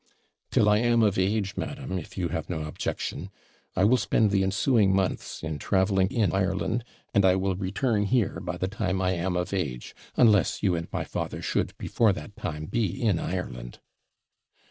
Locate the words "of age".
1.03-1.55, 9.37-9.93